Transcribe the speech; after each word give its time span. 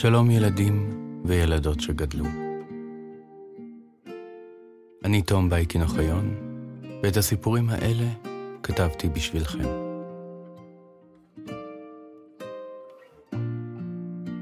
שלום 0.00 0.30
ילדים 0.30 1.04
וילדות 1.24 1.80
שגדלו. 1.80 2.24
אני 5.04 5.22
תום 5.22 5.50
בייקין 5.50 5.82
אוחיון, 5.82 6.34
ואת 7.02 7.16
הסיפורים 7.16 7.70
האלה 7.70 8.06
כתבתי 8.62 9.08
בשבילכם. 9.08 9.64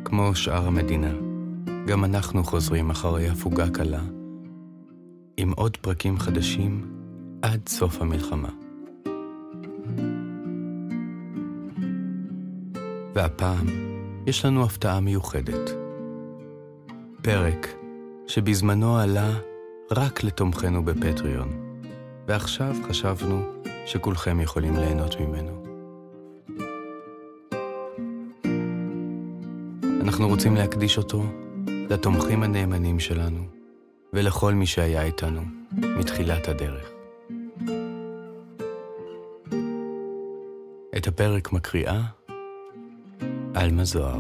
כמו 0.05 0.35
שאר 0.35 0.67
המדינה, 0.67 1.13
גם 1.87 2.05
אנחנו 2.05 2.45
חוזרים 2.45 2.91
אחרי 2.91 3.29
הפוגה 3.29 3.71
קלה, 3.71 4.03
עם 5.37 5.53
עוד 5.57 5.77
פרקים 5.77 6.19
חדשים 6.19 6.95
עד 7.43 7.69
סוף 7.69 8.01
המלחמה. 8.01 8.51
והפעם 13.15 13.98
יש 14.29 14.45
לנו 14.45 14.65
הפתעה 14.65 15.01
מיוחדת. 15.01 15.71
פרק 17.23 17.69
שבזמנו 18.27 18.99
עלה 18.99 19.31
רק 19.91 20.25
לתומכנו 20.25 20.85
בפטריון, 20.85 21.81
ועכשיו 22.27 22.77
חשבנו 22.89 23.43
שכולכם 23.87 24.41
יכולים 24.41 24.77
ליהנות 24.77 25.17
ממנו. 25.21 25.65
אנחנו 30.01 30.29
רוצים 30.29 30.57
להקדיש 30.57 30.99
אותו 30.99 31.23
לתומכים 31.67 32.43
הנאמנים 32.43 33.01
שלנו 33.01 33.45
ולכל 34.13 34.55
מי 34.55 34.67
שהיה 34.67 35.03
איתנו 35.03 35.43
מתחילת 35.73 36.49
הדרך. 36.49 36.91
את 40.97 41.07
הפרק 41.07 41.53
מקריאה 41.53 42.18
עלמה 43.59 43.85
זוהר. 43.85 44.19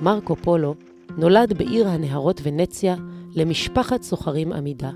מרקו 0.00 0.36
פולו 0.36 0.74
נולד 1.16 1.58
בעיר 1.58 1.88
הנהרות 1.88 2.40
ונציה 2.44 2.96
למשפחת 3.34 4.02
סוחרים 4.02 4.52
עמידה. 4.52 4.90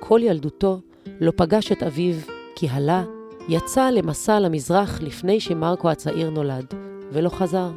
כל 0.00 0.20
ילדותו 0.22 0.80
לא 1.20 1.32
פגש 1.36 1.72
את 1.72 1.82
אביו, 1.82 2.14
כי 2.56 2.68
הלה 2.68 3.04
יצא 3.48 3.90
למסע 3.90 4.40
למזרח 4.40 5.00
לפני 5.00 5.40
שמרקו 5.40 5.90
הצעיר 5.90 6.30
נולד, 6.30 6.74
ולא 7.12 7.28
חזר. 7.28 7.70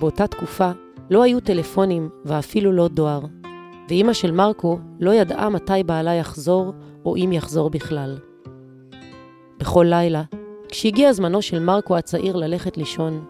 באותה 0.00 0.26
תקופה 0.26 0.70
לא 1.10 1.22
היו 1.22 1.40
טלפונים 1.40 2.08
ואפילו 2.24 2.72
לא 2.72 2.88
דואר, 2.88 3.20
ואימא 3.88 4.12
של 4.12 4.30
מרקו 4.30 4.78
לא 5.00 5.14
ידעה 5.14 5.48
מתי 5.48 5.82
בעלה 5.86 6.14
יחזור, 6.14 6.72
או 7.04 7.16
אם 7.16 7.32
יחזור 7.32 7.70
בכלל. 7.70 8.18
בכל 9.58 9.86
לילה, 9.88 10.22
כשהגיע 10.68 11.12
זמנו 11.12 11.42
של 11.42 11.58
מרקו 11.58 11.96
הצעיר 11.96 12.36
ללכת 12.36 12.76
לישון, 12.76 13.24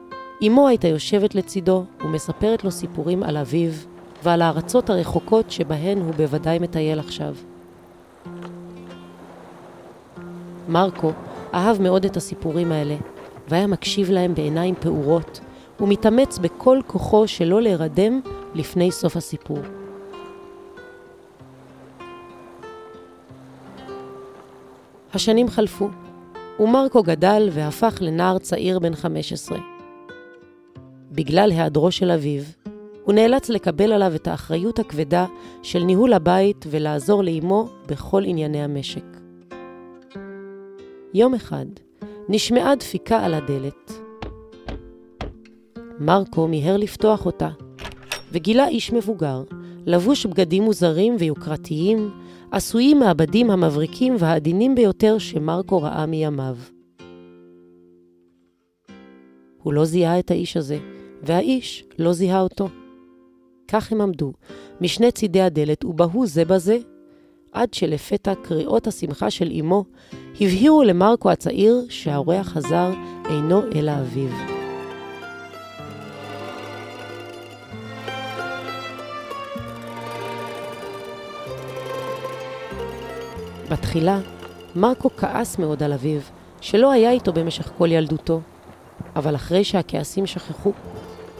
אמו 0.47 0.69
הייתה 0.69 0.89
יושבת 0.89 1.35
לצידו 1.35 1.85
ומספרת 2.05 2.65
לו 2.65 2.71
סיפורים 2.71 3.23
על 3.23 3.37
אביו 3.37 3.71
ועל 4.23 4.43
הארצות 4.43 4.91
הרחוקות 4.91 5.51
שבהן 5.51 5.99
הוא 5.99 6.15
בוודאי 6.15 6.59
מטייל 6.59 6.99
עכשיו. 6.99 7.35
מרקו 10.69 11.13
אהב 11.55 11.83
מאוד 11.83 12.05
את 12.05 12.17
הסיפורים 12.17 12.73
האלה, 12.73 12.97
והיה 13.49 13.67
מקשיב 13.67 14.11
להם 14.11 14.35
בעיניים 14.35 14.75
פעורות, 14.81 15.41
ומתאמץ 15.81 16.39
בכל 16.39 16.81
כוחו 16.87 17.29
שלא 17.29 17.63
להירדם 17.63 18.21
לפני 18.55 18.93
סוף 18.93 19.17
הסיפור. 19.17 19.59
השנים 25.15 25.49
חלפו, 25.49 25.89
ומרקו 26.61 27.03
גדל 27.03 27.49
והפך 27.53 27.99
לנער 28.01 28.39
צעיר 28.39 28.79
בן 28.79 28.95
15. 28.95 29.80
בגלל 31.13 31.51
היעדרו 31.51 31.91
של 31.91 32.11
אביו, 32.11 32.43
הוא 33.05 33.15
נאלץ 33.15 33.49
לקבל 33.49 33.93
עליו 33.93 34.15
את 34.15 34.29
האחריות 34.29 34.79
הכבדה 34.79 35.27
של 35.63 35.83
ניהול 35.83 36.13
הבית 36.13 36.65
ולעזור 36.71 37.25
לאמו 37.25 37.69
בכל 37.87 38.23
ענייני 38.25 38.63
המשק. 38.63 39.05
יום 41.15 41.35
אחד 41.35 41.67
נשמעה 42.29 42.77
דפיקה 42.77 43.25
על 43.25 43.35
הדלת. 43.35 43.93
מרקו 46.01 46.49
מיהר 46.49 46.77
לפתוח 46.77 47.27
אותה, 47.27 47.49
וגילה 48.33 48.69
איש 48.69 48.93
מבוגר, 48.93 49.43
לבוש 49.87 50.27
בגדים 50.27 50.63
מוזרים 50.63 51.17
ויוקרתיים, 51.19 52.11
עשויים 52.51 52.99
מהבדים 52.99 53.51
המבריקים 53.51 54.17
והעדינים 54.19 54.75
ביותר 54.75 55.19
שמרקו 55.19 55.83
ראה 55.83 56.07
מימיו. 56.07 56.57
הוא 59.63 59.73
לא 59.73 59.85
זיהה 59.85 60.19
את 60.19 60.31
האיש 60.31 60.57
הזה, 60.57 60.79
והאיש 61.23 61.85
לא 61.99 62.13
זיהה 62.13 62.41
אותו. 62.41 62.69
כך 63.69 63.93
הם 63.93 64.01
עמדו, 64.01 64.33
משני 64.81 65.13
צידי 65.13 65.41
הדלת, 65.41 65.85
ובהו 65.85 66.27
זה 66.27 66.45
בזה, 66.45 66.79
עד 67.53 67.75
שלפתע 67.75 68.35
קריאות 68.43 68.87
השמחה 68.87 69.31
של 69.31 69.53
אמו 69.61 69.85
הבהירו 70.35 70.83
למרקו 70.83 71.31
הצעיר 71.31 71.85
שהאורח 71.89 72.49
חזר 72.49 72.93
אינו 73.31 73.63
אלא 73.75 73.93
אביו. 74.01 74.31
בתחילה, 83.71 84.21
מרקו 84.77 85.11
כעס 85.17 85.59
מאוד 85.59 85.83
על 85.83 85.93
אביו, 85.93 86.21
שלא 86.61 86.93
היה 86.93 87.11
איתו 87.11 87.33
במשך 87.33 87.71
כל 87.79 87.93
ילדותו. 87.93 88.41
אבל 89.17 89.35
אחרי 89.35 89.65
שהכעסים 89.65 90.27
שכחו, 90.27 90.73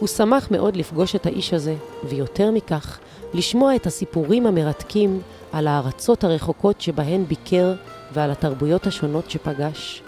הוא 0.01 0.09
שמח 0.09 0.51
מאוד 0.51 0.77
לפגוש 0.77 1.17
את 1.17 1.27
האיש 1.27 1.55
הזה, 1.55 1.75
ויותר 2.05 2.51
מכך, 2.51 2.99
לשמוע 3.35 3.77
את 3.77 3.87
הסיפורים 3.87 4.47
המרתקים 4.47 5.21
על 5.53 5.67
הארצות 5.67 6.25
הרחוקות 6.25 6.81
שבהן 6.81 7.25
ביקר 7.25 7.75
ועל 8.13 8.31
התרבויות 8.31 8.87
השונות 8.87 9.31
שפגש. 9.31 10.03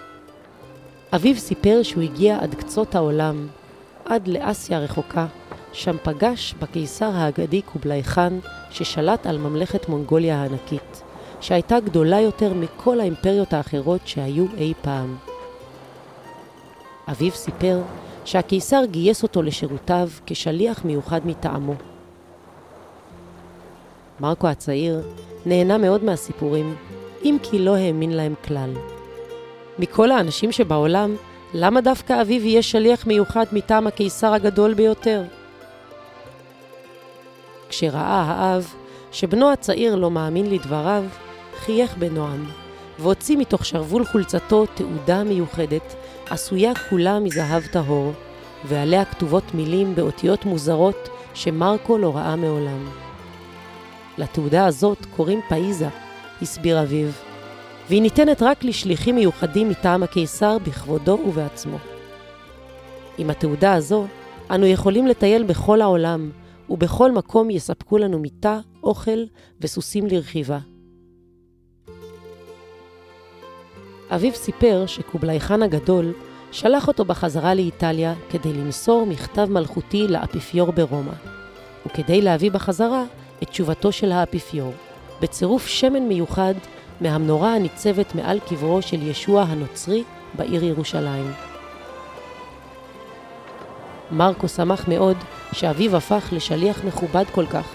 אביו 1.14 1.36
סיפר 1.36 1.82
שהוא 1.82 2.02
הגיע 2.02 2.38
עד 2.40 2.54
קצות 2.54 2.94
העולם, 2.94 3.46
עד 4.04 4.28
לאסיה 4.28 4.78
הרחוקה, 4.78 5.26
שם 5.72 5.96
פגש 6.02 6.54
בקיסר 6.58 7.10
האגדי 7.14 7.62
קובלאי 7.62 8.02
חאן, 8.02 8.38
ששלט 8.70 9.26
על 9.26 9.38
ממלכת 9.38 9.88
מונגוליה 9.88 10.42
הענקית, 10.42 11.02
שהייתה 11.40 11.80
גדולה 11.80 12.20
יותר 12.20 12.54
מכל 12.54 13.00
האימפריות 13.00 13.52
האחרות 13.52 14.00
שהיו 14.04 14.46
אי 14.56 14.72
פעם. 14.82 15.16
אביו 17.08 17.32
סיפר 17.32 17.80
שהקיסר 18.24 18.84
גייס 18.90 19.22
אותו 19.22 19.42
לשירותיו 19.42 20.08
כשליח 20.26 20.84
מיוחד 20.84 21.20
מטעמו. 21.26 21.74
מרקו 24.20 24.48
הצעיר 24.48 25.02
נהנה 25.46 25.78
מאוד 25.78 26.04
מהסיפורים, 26.04 26.76
אם 27.24 27.36
כי 27.42 27.58
לא 27.58 27.76
האמין 27.76 28.10
להם 28.10 28.34
כלל. 28.44 28.70
מכל 29.78 30.10
האנשים 30.10 30.52
שבעולם, 30.52 31.16
למה 31.54 31.80
דווקא 31.80 32.22
אביו 32.22 32.46
יהיה 32.46 32.62
שליח 32.62 33.06
מיוחד 33.06 33.44
מטעם 33.52 33.86
הקיסר 33.86 34.34
הגדול 34.34 34.74
ביותר? 34.74 35.22
כשראה 37.68 38.22
האב 38.22 38.74
שבנו 39.12 39.52
הצעיר 39.52 39.94
לא 39.94 40.10
מאמין 40.10 40.50
לדבריו, 40.50 41.04
חייך 41.56 41.96
בנועם, 41.96 42.44
והוציא 43.02 43.36
מתוך 43.36 43.66
שרוול 43.66 44.04
חולצתו 44.04 44.66
תעודה 44.66 45.24
מיוחדת 45.24 45.94
עשויה 46.30 46.72
כולה 46.90 47.18
מזהב 47.18 47.66
טהור, 47.66 48.12
ועליה 48.64 49.04
כתובות 49.04 49.54
מילים 49.54 49.94
באותיות 49.94 50.44
מוזרות 50.44 51.08
שמרקו 51.34 51.98
לא 51.98 52.16
ראה 52.16 52.36
מעולם. 52.36 52.88
לתעודה 54.18 54.66
הזאת 54.66 55.06
קוראים 55.16 55.40
פאיזה, 55.48 55.88
הסביר 56.42 56.82
אביו, 56.82 57.08
והיא 57.88 58.02
ניתנת 58.02 58.42
רק 58.42 58.64
לשליחים 58.64 59.14
מיוחדים 59.14 59.68
מטעם 59.68 60.02
הקיסר 60.02 60.58
בכבודו 60.58 61.18
ובעצמו. 61.26 61.78
עם 63.18 63.30
התעודה 63.30 63.74
הזו, 63.74 64.06
אנו 64.50 64.66
יכולים 64.66 65.06
לטייל 65.06 65.42
בכל 65.42 65.80
העולם, 65.80 66.30
ובכל 66.70 67.12
מקום 67.12 67.50
יספקו 67.50 67.98
לנו 67.98 68.18
מיטה, 68.18 68.60
אוכל 68.82 69.24
וסוסים 69.60 70.06
לרכיבה. 70.06 70.71
אביו 74.14 74.34
סיפר 74.34 74.84
שקובלאי 74.86 75.40
חאן 75.40 75.62
הגדול 75.62 76.12
שלח 76.52 76.88
אותו 76.88 77.04
בחזרה 77.04 77.54
לאיטליה 77.54 78.14
כדי 78.30 78.52
למסור 78.52 79.06
מכתב 79.06 79.46
מלכותי 79.50 80.08
לאפיפיור 80.08 80.72
ברומא, 80.72 81.12
וכדי 81.86 82.22
להביא 82.22 82.50
בחזרה 82.50 83.04
את 83.42 83.48
תשובתו 83.48 83.92
של 83.92 84.12
האפיפיור, 84.12 84.72
בצירוף 85.20 85.66
שמן 85.66 86.02
מיוחד 86.02 86.54
מהמנורה 87.00 87.54
הניצבת 87.54 88.14
מעל 88.14 88.38
קברו 88.48 88.82
של 88.82 89.02
ישוע 89.02 89.42
הנוצרי 89.42 90.02
בעיר 90.34 90.64
ירושלים. 90.64 91.32
מרקו 94.10 94.48
שמח 94.48 94.88
מאוד 94.88 95.16
שאביו 95.52 95.96
הפך 95.96 96.28
לשליח 96.32 96.84
מכובד 96.84 97.24
כל 97.32 97.46
כך, 97.46 97.66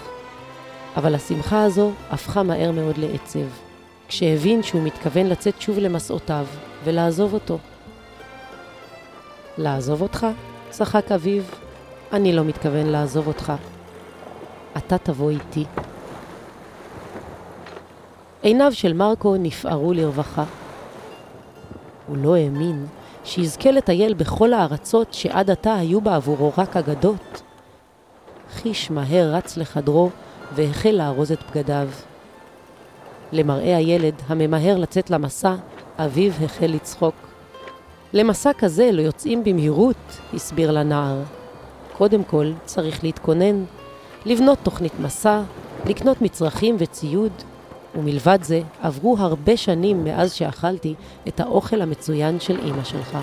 אבל 0.96 1.14
השמחה 1.14 1.64
הזו 1.64 1.92
הפכה 2.10 2.42
מהר 2.42 2.72
מאוד 2.72 2.98
לעצב, 2.98 3.67
כשהבין 4.08 4.62
שהוא 4.62 4.82
מתכוון 4.82 5.26
לצאת 5.26 5.60
שוב 5.60 5.78
למסעותיו 5.78 6.46
ולעזוב 6.84 7.34
אותו. 7.34 7.58
לעזוב 9.58 10.02
אותך? 10.02 10.26
צחק 10.70 11.12
אביו. 11.12 11.42
אני 12.12 12.32
לא 12.32 12.44
מתכוון 12.44 12.86
לעזוב 12.86 13.26
אותך. 13.26 13.52
אתה 14.76 14.98
תבוא 14.98 15.30
איתי. 15.30 15.64
עיניו 18.42 18.72
של 18.74 18.92
מרקו 18.92 19.36
נפערו 19.36 19.92
לרווחה. 19.92 20.44
הוא 22.06 22.16
לא 22.16 22.36
האמין 22.36 22.86
שיזכה 23.24 23.70
לטייל 23.70 24.14
בכל 24.14 24.52
הארצות 24.52 25.14
שעד 25.14 25.50
עתה 25.50 25.74
היו 25.74 26.00
בעבורו 26.00 26.52
רק 26.58 26.76
אגדות. 26.76 27.42
חיש 28.52 28.90
מהר 28.90 29.34
רץ 29.34 29.56
לחדרו 29.56 30.10
והחל 30.54 30.90
לארוז 30.90 31.32
את 31.32 31.38
בגדיו. 31.50 31.88
למראה 33.32 33.76
הילד 33.76 34.14
הממהר 34.26 34.76
לצאת 34.76 35.10
למסע, 35.10 35.54
אביו 35.98 36.32
החל 36.44 36.66
לצחוק. 36.66 37.14
למסע 38.12 38.50
כזה 38.58 38.90
לא 38.92 39.02
יוצאים 39.02 39.44
במהירות, 39.44 40.20
הסביר 40.34 40.70
לנער. 40.70 41.22
קודם 41.98 42.24
כל 42.24 42.52
צריך 42.64 43.04
להתכונן, 43.04 43.64
לבנות 44.26 44.58
תוכנית 44.62 44.92
מסע, 45.00 45.42
לקנות 45.86 46.22
מצרכים 46.22 46.76
וציוד, 46.78 47.32
ומלבד 47.94 48.38
זה 48.42 48.60
עברו 48.82 49.16
הרבה 49.18 49.56
שנים 49.56 50.04
מאז 50.04 50.32
שאכלתי 50.32 50.94
את 51.28 51.40
האוכל 51.40 51.82
המצוין 51.82 52.40
של 52.40 52.60
אמא 52.60 52.84
שלך. 52.84 53.18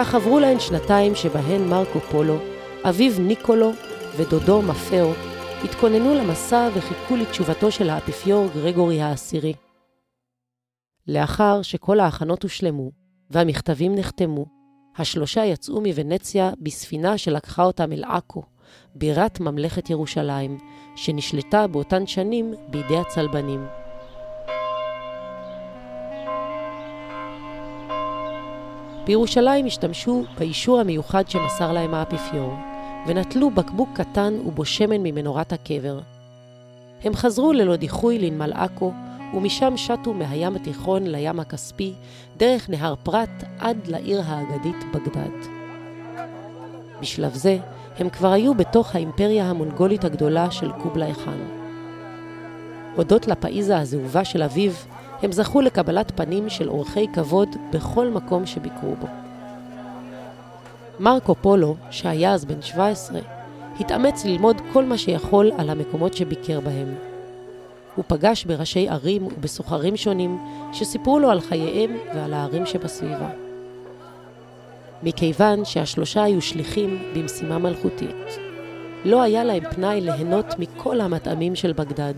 כך 0.00 0.14
עברו 0.14 0.38
להן 0.38 0.60
שנתיים 0.60 1.14
שבהן 1.14 1.68
מרקו 1.68 2.00
פולו, 2.00 2.38
אביו 2.88 3.12
ניקולו 3.20 3.72
ודודו 4.16 4.62
מפאו 4.62 5.10
התכוננו 5.64 6.14
למסע 6.14 6.68
וחיכו 6.74 7.16
לתשובתו 7.16 7.70
של 7.70 7.90
האפיפיור 7.90 8.46
גרגורי 8.54 9.00
העשירי. 9.00 9.54
לאחר 11.06 11.62
שכל 11.62 12.00
ההכנות 12.00 12.42
הושלמו 12.42 12.90
והמכתבים 13.30 13.94
נחתמו, 13.94 14.46
השלושה 14.96 15.44
יצאו 15.44 15.80
מוונציה 15.80 16.50
בספינה 16.60 17.18
שלקחה 17.18 17.62
אותם 17.64 17.92
אל 17.92 18.04
עכו, 18.04 18.42
בירת 18.94 19.40
ממלכת 19.40 19.90
ירושלים, 19.90 20.58
שנשלטה 20.96 21.66
באותן 21.66 22.06
שנים 22.06 22.54
בידי 22.70 22.96
הצלבנים. 22.96 23.77
בירושלים 29.08 29.66
השתמשו 29.66 30.24
באישור 30.38 30.80
המיוחד 30.80 31.30
שמסר 31.30 31.72
להם 31.72 31.94
האפיפיור, 31.94 32.54
ונטלו 33.06 33.50
בקבוק 33.50 33.88
קטן 33.94 34.34
ובו 34.46 34.64
שמן 34.64 35.02
ממנורת 35.02 35.52
הקבר. 35.52 36.00
הם 37.04 37.14
חזרו 37.14 37.52
ללא 37.52 37.76
דיחוי 37.76 38.18
לנמל 38.18 38.52
עכו, 38.52 38.92
ומשם 39.34 39.76
שטו 39.76 40.14
מהים 40.14 40.56
התיכון 40.56 41.06
לים 41.06 41.40
הכספי, 41.40 41.92
דרך 42.36 42.70
נהר 42.70 42.94
פרת 43.02 43.44
עד 43.58 43.86
לעיר 43.86 44.22
האגדית 44.24 44.76
בגדד. 44.94 45.48
בשלב 47.00 47.34
זה, 47.34 47.58
הם 47.98 48.08
כבר 48.08 48.32
היו 48.32 48.54
בתוך 48.54 48.94
האימפריה 48.94 49.44
המונגולית 49.44 50.04
הגדולה 50.04 50.50
של 50.50 50.72
קובלאי 50.72 51.14
חאן. 51.14 51.40
הודות 52.96 53.26
לפאיזה 53.28 53.78
הזהובה 53.78 54.24
של 54.24 54.42
אביו, 54.42 54.72
הם 55.22 55.32
זכו 55.32 55.60
לקבלת 55.60 56.12
פנים 56.14 56.48
של 56.48 56.68
אורחי 56.68 57.06
כבוד 57.12 57.48
בכל 57.72 58.08
מקום 58.08 58.46
שביקרו 58.46 58.94
בו. 59.00 59.06
מרקו 61.00 61.34
פולו, 61.34 61.76
שהיה 61.90 62.34
אז 62.34 62.44
בן 62.44 62.62
17, 62.62 63.20
התאמץ 63.80 64.24
ללמוד 64.24 64.56
כל 64.72 64.84
מה 64.84 64.98
שיכול 64.98 65.50
על 65.58 65.70
המקומות 65.70 66.14
שביקר 66.14 66.60
בהם. 66.60 66.94
הוא 67.94 68.04
פגש 68.08 68.44
בראשי 68.44 68.88
ערים 68.88 69.26
ובסוחרים 69.26 69.96
שונים 69.96 70.38
שסיפרו 70.72 71.18
לו 71.18 71.30
על 71.30 71.40
חייהם 71.40 71.96
ועל 72.14 72.34
הערים 72.34 72.66
שבסביבה. 72.66 73.30
מכיוון 75.02 75.64
שהשלושה 75.64 76.22
היו 76.22 76.42
שליחים 76.42 77.12
במשימה 77.14 77.58
מלכותית, 77.58 78.38
לא 79.04 79.22
היה 79.22 79.44
להם 79.44 79.62
פנאי 79.70 80.00
ליהנות 80.00 80.46
מכל 80.58 81.00
המטעמים 81.00 81.54
של 81.54 81.72
בגדד, 81.72 82.14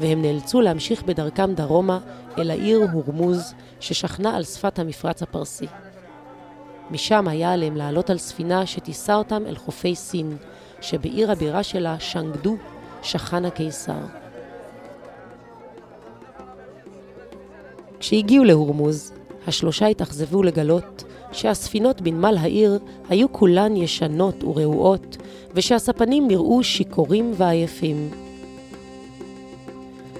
והם 0.00 0.22
נאלצו 0.22 0.60
להמשיך 0.60 1.02
בדרכם 1.02 1.54
דרומה 1.54 1.98
אל 2.38 2.50
העיר 2.50 2.88
הורמוז 2.92 3.54
ששכנה 3.80 4.36
על 4.36 4.44
שפת 4.44 4.78
המפרץ 4.78 5.22
הפרסי. 5.22 5.66
משם 6.90 7.28
היה 7.28 7.52
עליהם 7.52 7.76
לעלות 7.76 8.10
על 8.10 8.18
ספינה 8.18 8.66
שתישא 8.66 9.12
אותם 9.12 9.42
אל 9.46 9.56
חופי 9.56 9.94
סין, 9.94 10.36
שבעיר 10.80 11.32
הבירה 11.32 11.62
שלה, 11.62 12.00
שנגדו, 12.00 12.56
שכן 13.02 13.44
הקיסר. 13.44 13.98
כשהגיעו 18.00 18.44
להורמוז, 18.44 19.12
השלושה 19.46 19.86
התאכזבו 19.86 20.42
לגלות 20.42 21.04
שהספינות 21.32 22.00
בנמל 22.00 22.36
העיר 22.40 22.78
היו 23.08 23.32
כולן 23.32 23.76
ישנות 23.76 24.44
ורעועות, 24.44 25.16
ושהספנים 25.54 26.28
נראו 26.28 26.64
שיכורים 26.64 27.32
ועייפים. 27.36 28.25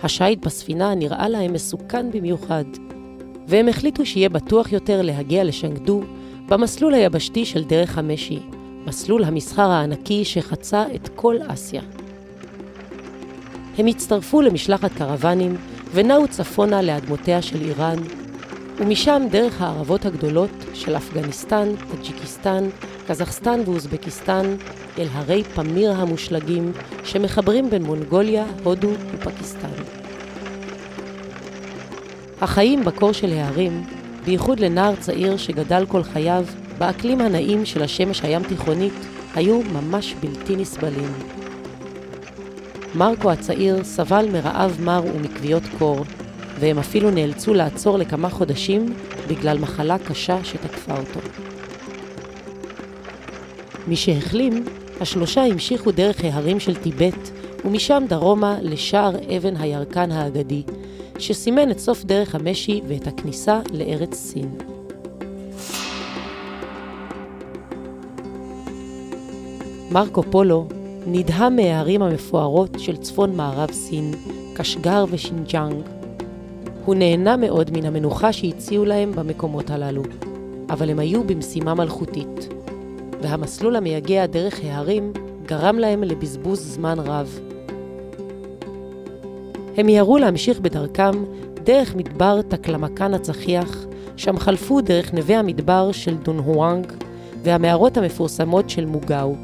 השיט 0.06 0.46
בספינה 0.46 0.94
נראה 0.94 1.28
להם 1.28 1.52
מסוכן 1.52 2.10
במיוחד, 2.10 2.64
והם 3.48 3.68
החליטו 3.68 4.06
שיהיה 4.06 4.28
בטוח 4.28 4.72
יותר 4.72 5.02
להגיע 5.02 5.44
לשנגדו 5.44 6.02
במסלול 6.48 6.94
היבשתי 6.94 7.44
של 7.44 7.64
דרך 7.64 7.98
המשי, 7.98 8.38
מסלול 8.86 9.24
המסחר 9.24 9.70
הענקי 9.70 10.24
שחצה 10.24 10.84
את 10.94 11.08
כל 11.14 11.36
אסיה. 11.48 11.82
הם 13.78 13.86
הצטרפו 13.86 14.42
למשלחת 14.42 14.92
קרוונים 14.92 15.56
ונעו 15.92 16.28
צפונה 16.28 16.82
לאדמותיה 16.82 17.42
של 17.42 17.60
איראן, 17.62 17.98
ומשם 18.76 19.22
דרך 19.30 19.62
הערבות 19.62 20.06
הגדולות 20.06 20.50
של 20.74 20.96
אפגניסטן, 20.96 21.68
טאג'יקיסטן, 21.90 22.68
קזחסטן 23.06 23.60
ואוזבקיסטן, 23.66 24.56
אל 24.98 25.06
הרי 25.12 25.44
פמיר 25.44 25.92
המושלגים 25.92 26.72
שמחברים 27.04 27.70
בין 27.70 27.82
מונגוליה, 27.82 28.46
הודו 28.64 28.90
ופקיסטן. 29.12 29.85
החיים 32.40 32.84
בקור 32.84 33.12
של 33.12 33.32
ההרים, 33.32 33.84
בייחוד 34.24 34.60
לנער 34.60 34.96
צעיר 34.96 35.36
שגדל 35.36 35.84
כל 35.88 36.02
חייו 36.02 36.44
באקלים 36.78 37.20
הנעים 37.20 37.64
של 37.64 37.82
השמש 37.82 38.20
הים 38.22 38.42
תיכונית, 38.42 38.92
היו 39.34 39.60
ממש 39.72 40.14
בלתי 40.20 40.56
נסבלים. 40.56 41.12
מרקו 42.94 43.30
הצעיר 43.30 43.84
סבל 43.84 44.28
מרעב 44.32 44.76
מר 44.80 45.02
ומכוויות 45.14 45.62
קור, 45.78 46.04
והם 46.60 46.78
אפילו 46.78 47.10
נאלצו 47.10 47.54
לעצור 47.54 47.98
לכמה 47.98 48.30
חודשים 48.30 48.94
בגלל 49.28 49.58
מחלה 49.58 49.98
קשה 49.98 50.44
שתקפה 50.44 50.96
אותו. 50.96 51.20
משהחלים, 53.88 54.64
השלושה 55.00 55.44
המשיכו 55.44 55.90
דרך 55.90 56.24
ההרים 56.24 56.60
של 56.60 56.74
טיבט, 56.74 57.30
ומשם 57.64 58.04
דרומה 58.08 58.56
לשער 58.62 59.10
אבן 59.36 59.56
הירקן 59.56 60.12
האגדי, 60.12 60.62
שסימן 61.20 61.70
את 61.70 61.78
סוף 61.78 62.04
דרך 62.04 62.34
המשי 62.34 62.80
ואת 62.88 63.06
הכניסה 63.06 63.60
לארץ 63.72 64.14
סין. 64.14 64.58
מרקו 69.90 70.22
פולו 70.22 70.66
נדהם 71.06 71.56
מהערים 71.56 72.02
המפוארות 72.02 72.70
של 72.78 72.96
צפון 72.96 73.36
מערב 73.36 73.70
סין, 73.72 74.14
קשגר 74.54 75.04
ושינג'אנג. 75.10 75.82
הוא 76.84 76.94
נהנה 76.94 77.36
מאוד 77.36 77.70
מן 77.70 77.84
המנוחה 77.84 78.32
שהציעו 78.32 78.84
להם 78.84 79.12
במקומות 79.12 79.70
הללו, 79.70 80.02
אבל 80.70 80.90
הם 80.90 80.98
היו 80.98 81.24
במשימה 81.24 81.74
מלכותית, 81.74 82.48
והמסלול 83.22 83.76
המייגע 83.76 84.26
דרך 84.26 84.60
ההרים 84.64 85.12
גרם 85.46 85.78
להם 85.78 86.02
לבזבוז 86.02 86.74
זמן 86.74 86.98
רב. 86.98 87.45
הם 89.76 89.86
מיהרו 89.86 90.18
להמשיך 90.18 90.60
בדרכם 90.60 91.10
דרך 91.64 91.94
מדבר 91.94 92.42
תקלמקן 92.42 93.14
הצחיח, 93.14 93.86
שם 94.16 94.38
חלפו 94.38 94.80
דרך 94.80 95.14
נווה 95.14 95.38
המדבר 95.38 95.92
של 95.92 96.16
דונהואנג 96.16 96.92
והמערות 97.42 97.96
המפורסמות 97.96 98.70
של 98.70 98.86
מוגאו. 98.86 99.34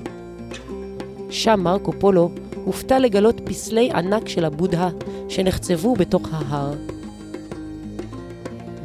שם 1.31 1.61
מרקו 1.61 1.93
פולו 1.93 2.31
הופתע 2.65 2.99
לגלות 2.99 3.41
פסלי 3.45 3.91
ענק 3.91 4.29
של 4.29 4.45
הבודהה 4.45 4.91
שנחצבו 5.29 5.95
בתוך 5.95 6.29
ההר. 6.33 6.75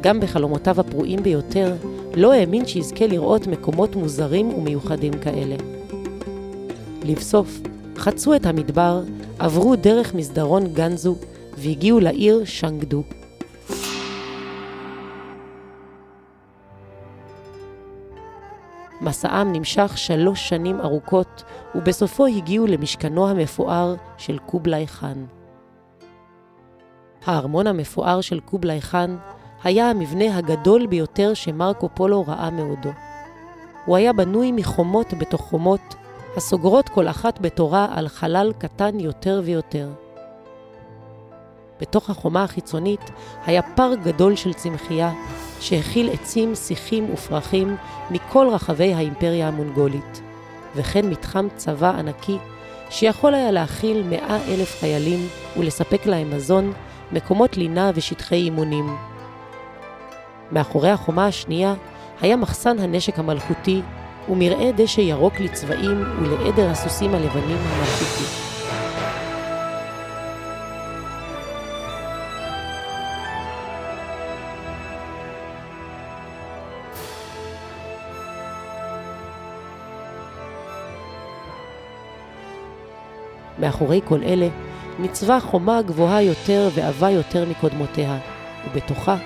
גם 0.00 0.20
בחלומותיו 0.20 0.80
הפרועים 0.80 1.22
ביותר, 1.22 1.74
לא 2.14 2.32
האמין 2.32 2.66
שיזכה 2.66 3.06
לראות 3.06 3.46
מקומות 3.46 3.96
מוזרים 3.96 4.54
ומיוחדים 4.54 5.12
כאלה. 5.12 5.56
לבסוף, 7.04 7.60
חצו 7.96 8.34
את 8.34 8.46
המדבר, 8.46 9.02
עברו 9.38 9.76
דרך 9.76 10.14
מסדרון 10.14 10.66
גנזו 10.66 11.14
והגיעו 11.58 12.00
לעיר 12.00 12.44
שנגדו. 12.44 13.02
מסעם 19.00 19.52
נמשך 19.52 19.98
שלוש 19.98 20.48
שנים 20.48 20.80
ארוכות, 20.80 21.42
ובסופו 21.74 22.26
הגיעו 22.26 22.66
למשכנו 22.66 23.28
המפואר 23.28 23.94
של 24.18 24.38
קובלאי 24.38 24.86
חאן. 24.86 25.24
הארמון 27.26 27.66
המפואר 27.66 28.20
של 28.20 28.40
קובלאי 28.40 28.80
חאן 28.80 29.16
היה 29.64 29.90
המבנה 29.90 30.36
הגדול 30.36 30.86
ביותר 30.86 31.34
שמרקו 31.34 31.88
פולו 31.94 32.24
ראה 32.26 32.50
מעודו. 32.50 32.90
הוא 33.84 33.96
היה 33.96 34.12
בנוי 34.12 34.52
מחומות 34.52 35.14
בתוך 35.14 35.40
חומות, 35.40 35.94
הסוגרות 36.36 36.88
כל 36.88 37.08
אחת 37.08 37.40
בתורה 37.40 37.86
על 37.90 38.08
חלל 38.08 38.52
קטן 38.58 39.00
יותר 39.00 39.40
ויותר. 39.44 39.88
בתוך 41.80 42.10
החומה 42.10 42.44
החיצונית 42.44 43.10
היה 43.46 43.62
פארק 43.62 43.98
גדול 44.02 44.36
של 44.36 44.54
צמחייה, 44.54 45.12
שהכיל 45.60 46.10
עצים, 46.12 46.54
שיחים 46.54 47.12
ופרחים 47.12 47.76
מכל 48.10 48.48
רחבי 48.52 48.94
האימפריה 48.94 49.48
המונגולית, 49.48 50.22
וכן 50.76 51.10
מתחם 51.10 51.48
צבא 51.56 51.90
ענקי 51.98 52.38
שיכול 52.90 53.34
היה 53.34 53.50
להכיל 53.50 54.02
מאה 54.02 54.38
אלף 54.48 54.80
חיילים 54.80 55.28
ולספק 55.58 56.06
להם 56.06 56.30
מזון, 56.36 56.72
מקומות 57.12 57.56
לינה 57.56 57.90
ושטחי 57.94 58.36
אימונים. 58.36 58.96
מאחורי 60.52 60.90
החומה 60.90 61.26
השנייה 61.26 61.74
היה 62.20 62.36
מחסן 62.36 62.78
הנשק 62.78 63.18
המלכותי 63.18 63.82
ומרעה 64.28 64.72
דשא 64.72 65.00
ירוק 65.00 65.40
לצבעים 65.40 66.04
ולעדר 66.22 66.70
הסוסים 66.70 67.14
הלבנים 67.14 67.58
המלכותי. 67.58 68.47
מאחורי 83.68 84.00
כל 84.04 84.22
אלה 84.22 84.48
ניצבה 84.98 85.40
חומה 85.40 85.82
גבוהה 85.82 86.22
יותר 86.22 86.68
ועבה 86.74 87.10
יותר 87.10 87.44
מקודמותיה, 87.50 88.18
ובתוכה, 88.66 89.16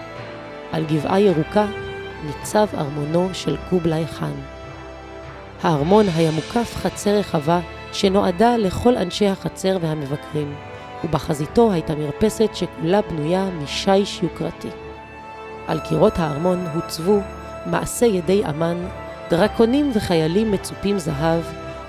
על 0.72 0.84
גבעה 0.84 1.20
ירוקה, 1.20 1.66
ניצב 2.26 2.66
ארמונו 2.75 3.28
של 3.32 3.56
קובלאי 3.70 4.06
חאן. 4.06 4.32
הארמון 5.62 6.06
היה 6.16 6.30
מוקף 6.30 6.76
חצר 6.76 7.11
רחבה 7.11 7.61
שנועדה 7.92 8.56
לכל 8.56 8.96
אנשי 8.96 9.26
החצר 9.26 9.78
והמבקרים, 9.80 10.54
ובחזיתו 11.04 11.72
הייתה 11.72 11.94
מרפסת 11.94 12.50
שכולה 12.54 13.00
בנויה 13.02 13.49
משיש 13.62 14.22
יוקרתי. 14.22 14.68
על 15.66 15.80
קירות 15.80 16.18
הארמון 16.18 16.66
הוצבו 16.75 17.20
מעשה 17.66 18.06
ידי 18.06 18.42
אמן, 18.49 18.87
דרקונים 19.30 19.90
וחיילים 19.94 20.52
מצופים 20.52 20.99
זהב, 20.99 21.42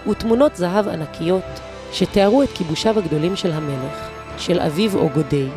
ותמונות 0.10 0.56
זהב 0.56 0.88
ענקיות 0.88 1.63
שתיארו 1.94 2.44
את 2.44 2.50
כיבושיו 2.50 3.00
הגדולים 3.00 3.36
של 3.36 3.52
המלך, 3.52 4.10
של 4.38 4.60
אביו 4.60 4.98
אוגודי, 4.98 5.48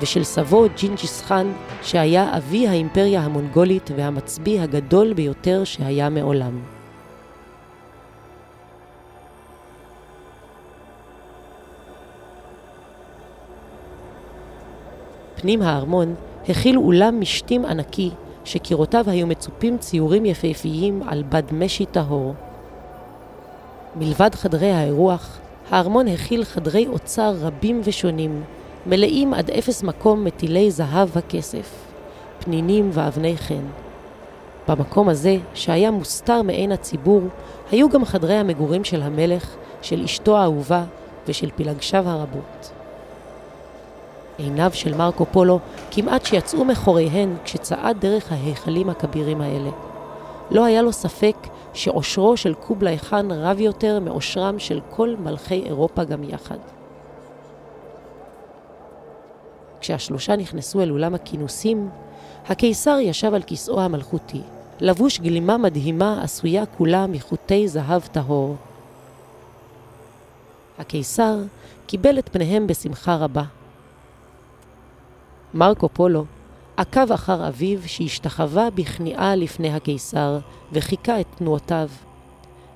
ושל 0.00 0.24
סבו 0.24 0.66
ג'ינג'יס 0.76 1.22
חאן, 1.22 1.52
שהיה 1.82 2.36
אבי 2.36 2.68
האימפריה 2.68 3.20
המונגולית 3.20 3.90
והמצביא 3.96 4.60
הגדול 4.60 5.12
ביותר 5.12 5.64
שהיה 5.64 6.08
מעולם. 6.08 6.60
פנים 15.36 15.62
הארמון 15.62 16.14
הכיל 16.48 16.78
אולם 16.78 17.20
משתים 17.20 17.64
ענקי, 17.64 18.10
שקירותיו 18.44 19.04
היו 19.06 19.26
מצופים 19.26 19.78
ציורים 19.78 20.26
יפהפיים 20.26 21.02
על 21.08 21.22
בד 21.28 21.42
משי 21.52 21.86
טהור. 21.86 22.34
מלבד 23.96 24.34
חדרי 24.34 24.70
האירוח, 24.72 25.38
הארמון 25.70 26.08
הכיל 26.08 26.44
חדרי 26.44 26.86
אוצר 26.86 27.34
רבים 27.40 27.80
ושונים, 27.84 28.42
מלאים 28.86 29.34
עד 29.34 29.50
אפס 29.50 29.82
מקום 29.82 30.24
מטילי 30.24 30.70
זהב 30.70 31.08
וכסף, 31.12 31.70
פנינים 32.38 32.90
ואבני 32.92 33.36
חן. 33.36 33.64
במקום 34.68 35.08
הזה, 35.08 35.36
שהיה 35.54 35.90
מוסתר 35.90 36.42
מעין 36.42 36.72
הציבור, 36.72 37.22
היו 37.70 37.88
גם 37.88 38.04
חדרי 38.04 38.34
המגורים 38.34 38.84
של 38.84 39.02
המלך, 39.02 39.56
של 39.82 40.02
אשתו 40.04 40.38
האהובה 40.38 40.84
ושל 41.28 41.50
פלגשיו 41.56 42.08
הרבות. 42.08 42.70
עיניו 44.38 44.70
של 44.74 44.94
מרקו 44.94 45.26
פולו 45.26 45.58
כמעט 45.90 46.24
שיצאו 46.24 46.64
מחוריהן 46.64 47.36
כשצעד 47.44 48.00
דרך 48.00 48.32
ההיכלים 48.32 48.90
הכבירים 48.90 49.40
האלה. 49.40 49.70
לא 50.50 50.64
היה 50.64 50.82
לו 50.82 50.92
ספק 50.92 51.36
שעושרו 51.76 52.36
של 52.36 52.54
קובלאי 52.54 52.98
חאן 52.98 53.30
רב 53.30 53.60
יותר 53.60 54.00
מעושרם 54.00 54.58
של 54.58 54.80
כל 54.90 55.14
מלכי 55.18 55.62
אירופה 55.62 56.04
גם 56.04 56.24
יחד. 56.24 56.58
כשהשלושה 59.80 60.36
נכנסו 60.36 60.82
אל 60.82 60.90
אולם 60.90 61.14
הכינוסים, 61.14 61.88
הקיסר 62.48 62.98
ישב 63.00 63.34
על 63.34 63.42
כיסאו 63.42 63.80
המלכותי, 63.80 64.40
לבוש 64.80 65.20
גלימה 65.20 65.56
מדהימה 65.56 66.22
עשויה 66.22 66.66
כולה 66.66 67.06
מחוטי 67.06 67.68
זהב 67.68 68.02
טהור. 68.02 68.56
הקיסר 70.78 71.36
קיבל 71.86 72.18
את 72.18 72.28
פניהם 72.32 72.66
בשמחה 72.66 73.16
רבה. 73.16 73.42
מרקו 75.54 75.88
פולו 75.88 76.24
עקב 76.76 77.12
אחר 77.12 77.48
אביו 77.48 77.78
שהשתחווה 77.86 78.70
בכניעה 78.70 79.36
לפני 79.36 79.72
הקיסר 79.72 80.38
וחיכה 80.72 81.20
את 81.20 81.26
תנועותיו. 81.38 81.88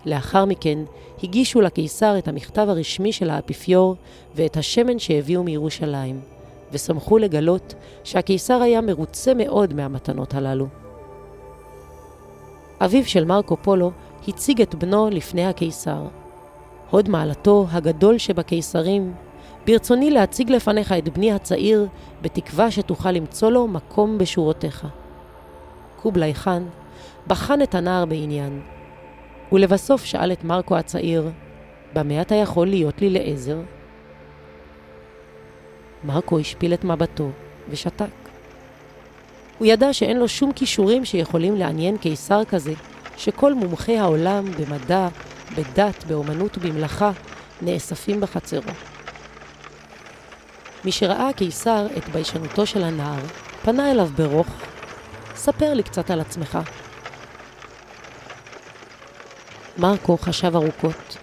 לאחר 0.07 0.45
מכן 0.45 0.79
הגישו 1.23 1.61
לקיסר 1.61 2.19
את 2.19 2.29
המכתב 2.29 2.67
הרשמי 2.69 3.13
של 3.13 3.31
האפיפיור 3.31 3.97
ואת 4.35 4.57
השמן 4.57 4.99
שהביאו 4.99 5.43
מירושלים, 5.43 6.21
ושמחו 6.73 7.19
לגלות 7.19 7.75
שהקיסר 8.05 8.63
היה 8.63 8.81
מרוצה 8.81 9.35
מאוד 9.35 9.75
מהמתנות 9.75 10.35
הללו. 10.35 10.67
אביו 12.81 13.05
של 13.05 13.25
מרקו 13.25 13.57
פולו 13.57 13.91
הציג 14.29 14.63
את 14.63 14.75
בנו 14.75 15.11
לפני 15.11 15.47
הקיסר. 15.47 16.03
הוד 16.91 17.09
מעלתו 17.09 17.67
הגדול 17.71 18.19
שבקיסרים 18.19 19.15
ברצוני 19.67 20.11
להציג 20.11 20.51
לפניך 20.51 20.93
את 20.93 21.09
בני 21.09 21.33
הצעיר, 21.33 21.87
בתקווה 22.23 22.71
שתוכל 22.71 23.11
למצוא 23.11 23.51
לו 23.51 23.69
מקום 23.69 24.19
בשורותיך. 24.19 24.87
קובלאי 25.97 26.35
חאן 26.35 26.67
בחן 27.27 27.63
את 27.63 27.75
הנער 27.75 28.05
בעניין, 28.05 28.61
ולבסוף 29.53 30.05
שאל 30.05 30.33
את 30.33 30.45
מרקו 30.45 30.77
הצעיר, 30.77 31.31
במה 31.93 32.21
אתה 32.21 32.35
יכול 32.35 32.67
להיות 32.67 33.01
לי 33.01 33.11
לעזר? 33.11 33.59
מרקו 36.05 36.39
השפיל 36.39 36.75
את 36.75 36.85
מבטו 36.85 37.31
ושתק. 37.69 38.05
הוא 39.59 39.67
ידע 39.67 39.93
שאין 39.93 40.19
לו 40.19 40.29
שום 40.29 40.53
כישורים 40.53 41.05
שיכולים 41.05 41.57
לעניין 41.57 41.97
קיסר 41.97 42.45
כזה, 42.45 42.73
שכל 43.17 43.55
מומחי 43.55 43.99
העולם 43.99 44.45
במדע, 44.45 45.09
בדת, 45.57 46.05
באומנות 46.05 46.59
ובמלאכה 46.59 47.11
נאספים 47.63 48.21
בחצרו. 48.21 48.73
משראה 50.85 51.29
הקיסר 51.29 51.87
את 51.97 52.09
ביישנותו 52.09 52.67
של 52.67 52.83
הנער, 52.83 53.21
פנה 53.63 53.91
אליו 53.91 54.09
ברוך, 54.17 54.47
ספר 55.35 55.75
לי 55.75 55.83
קצת 55.83 56.11
על 56.11 56.21
עצמך. 56.21 56.59
מרקו 59.79 60.17
חשב 60.19 60.57
ארוכות. 60.57 61.17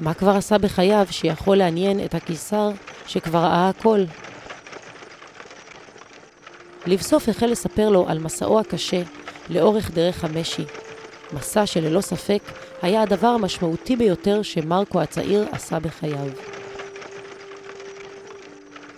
מה 0.00 0.14
כבר 0.14 0.30
עשה 0.30 0.58
בחייו 0.58 1.06
שיכול 1.10 1.56
לעניין 1.56 2.04
את 2.04 2.14
הקיסר 2.14 2.70
שכבר 3.06 3.38
ראה 3.38 3.68
הכל? 3.68 4.04
לבסוף 6.86 7.28
החל 7.28 7.46
לספר 7.46 7.88
לו 7.88 8.08
על 8.08 8.18
מסעו 8.18 8.60
הקשה 8.60 9.02
לאורך 9.50 9.90
דרך 9.90 10.24
המשי, 10.24 10.64
מסע 11.32 11.66
שללא 11.66 12.00
ספק 12.00 12.42
היה 12.82 13.02
הדבר 13.02 13.26
המשמעותי 13.26 13.96
ביותר 13.96 14.42
שמרקו 14.42 15.00
הצעיר 15.00 15.46
עשה 15.52 15.80
בחייו. 15.80 16.28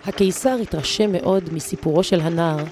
הקיסר 0.07 0.57
התרשם 0.63 1.13
מאוד 1.13 1.53
מסיפורו 1.53 2.03
של 2.03 2.21
הנער, 2.21 2.65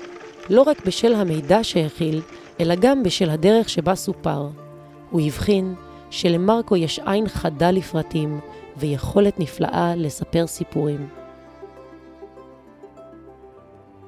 לא 0.51 0.63
רק 0.63 0.87
בשל 0.87 1.15
המידע 1.15 1.65
שהכיל, 1.65 2.21
אלא 2.61 2.75
גם 2.75 3.03
בשל 3.03 3.31
הדרך 3.31 3.69
שבה 3.69 3.95
סופר. 3.95 4.49
הוא 5.11 5.21
הבחין 5.21 5.75
שלמרקו 6.11 6.77
יש 6.77 7.01
עין 7.07 7.29
חדה 7.29 7.71
לפרטים, 7.71 8.41
ויכולת 8.77 9.41
נפלאה 9.41 9.95
לספר 9.97 10.47
סיפורים. 10.47 11.09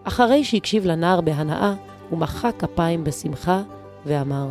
אחרי 0.04 0.44
שהקשיב 0.44 0.86
לנער 0.86 1.20
בהנאה, 1.20 1.74
הוא 2.10 2.18
מחא 2.18 2.50
כפיים 2.58 3.04
בשמחה 3.04 3.62
ואמר, 4.06 4.46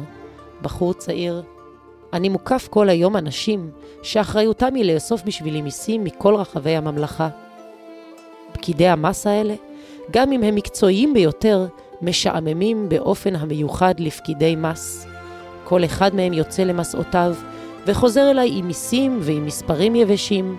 בחור 0.61 0.93
צעיר, 0.93 1.43
אני 2.13 2.29
מוקף 2.29 2.67
כל 2.71 2.89
היום 2.89 3.17
אנשים 3.17 3.71
שאחריותם 4.03 4.75
היא 4.75 4.93
לאסוף 4.93 5.21
בשבילי 5.25 5.61
מיסים 5.61 6.03
מכל 6.03 6.35
רחבי 6.35 6.75
הממלכה. 6.75 7.29
פקידי 8.53 8.87
המס 8.87 9.27
האלה, 9.27 9.53
גם 10.11 10.31
אם 10.31 10.43
הם 10.43 10.55
מקצועיים 10.55 11.13
ביותר, 11.13 11.67
משעממים 12.01 12.89
באופן 12.89 13.35
המיוחד 13.35 13.93
לפקידי 13.99 14.55
מס. 14.55 15.07
כל 15.63 15.85
אחד 15.85 16.15
מהם 16.15 16.33
יוצא 16.33 16.63
למסעותיו, 16.63 17.35
וחוזר 17.85 18.31
אליי 18.31 18.49
עם 18.53 18.67
מיסים 18.67 19.19
ועם 19.21 19.45
מספרים 19.45 19.95
יבשים. 19.95 20.57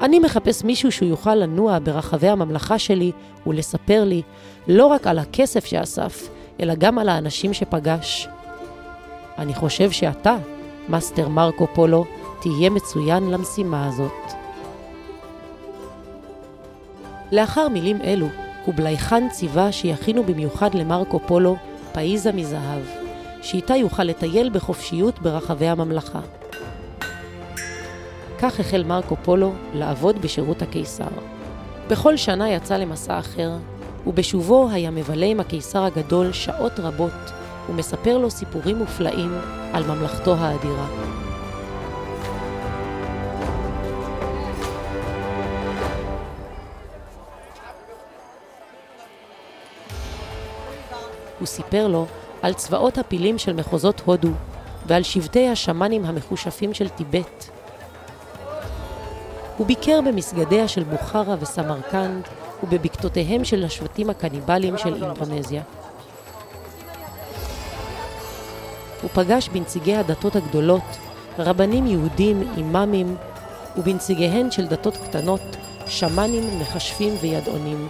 אני 0.00 0.18
מחפש 0.18 0.64
מישהו 0.64 0.92
שהוא 0.92 1.08
יוכל 1.08 1.34
לנוע 1.34 1.78
ברחבי 1.82 2.28
הממלכה 2.28 2.78
שלי 2.78 3.12
ולספר 3.46 4.04
לי 4.04 4.22
לא 4.68 4.86
רק 4.86 5.06
על 5.06 5.18
הכסף 5.18 5.64
שאסף, 5.64 6.28
אלא 6.60 6.74
גם 6.74 6.98
על 6.98 7.08
האנשים 7.08 7.54
שפגש. 7.54 8.28
אני 9.38 9.54
חושב 9.54 9.90
שאתה, 9.90 10.36
מאסטר 10.88 11.28
מרקו 11.28 11.66
פולו, 11.74 12.04
תהיה 12.40 12.70
מצוין 12.70 13.30
למשימה 13.30 13.88
הזאת. 13.88 14.37
לאחר 17.32 17.68
מילים 17.68 18.02
אלו, 18.02 18.26
קובלי 18.64 18.98
חאן 18.98 19.28
ציווה 19.30 19.72
שיכינו 19.72 20.24
במיוחד 20.24 20.74
למרקו 20.74 21.20
פולו 21.26 21.56
פאיזה 21.92 22.32
מזהב, 22.32 22.82
שאיתה 23.42 23.76
יוכל 23.76 24.04
לטייל 24.04 24.50
בחופשיות 24.50 25.18
ברחבי 25.18 25.68
הממלכה. 25.68 26.20
כך 28.38 28.60
החל 28.60 28.84
מרקו 28.84 29.16
פולו 29.22 29.52
לעבוד 29.74 30.22
בשירות 30.22 30.62
הקיסר. 30.62 31.08
בכל 31.88 32.16
שנה 32.16 32.50
יצא 32.50 32.76
למסע 32.76 33.18
אחר, 33.18 33.50
ובשובו 34.06 34.68
היה 34.70 34.90
מבלה 34.90 35.26
עם 35.26 35.40
הקיסר 35.40 35.84
הגדול 35.84 36.32
שעות 36.32 36.80
רבות, 36.80 37.32
ומספר 37.68 38.18
לו 38.18 38.30
סיפורים 38.30 38.76
מופלאים 38.76 39.38
על 39.72 39.84
ממלכתו 39.84 40.34
האדירה. 40.34 40.86
הוא 51.38 51.46
סיפר 51.46 51.88
לו 51.88 52.06
על 52.42 52.52
צבאות 52.52 52.98
הפילים 52.98 53.38
של 53.38 53.52
מחוזות 53.52 54.00
הודו 54.04 54.30
ועל 54.86 55.02
שבטי 55.02 55.48
השמאנים 55.48 56.04
המחושפים 56.04 56.74
של 56.74 56.88
טיבט. 56.88 57.44
הוא 59.56 59.66
ביקר 59.66 60.00
במסגדיה 60.06 60.68
של 60.68 60.84
בוכרה 60.84 61.36
וסמרקנד 61.40 62.28
ובבקתותיהם 62.62 63.44
של 63.44 63.64
השבטים 63.64 64.10
הקניבליים 64.10 64.78
של 64.78 65.04
אינדונזיה. 65.04 65.62
הוא 69.02 69.10
פגש 69.14 69.48
בנציגי 69.48 69.96
הדתות 69.96 70.36
הגדולות, 70.36 70.82
רבנים 71.38 71.86
יהודים, 71.86 72.42
אימאמים, 72.56 73.16
ובנציגיהן 73.76 74.50
של 74.50 74.66
דתות 74.66 74.96
קטנות, 74.96 75.40
שמאנים, 75.86 76.60
מכשפים 76.60 77.14
וידעונים. 77.20 77.88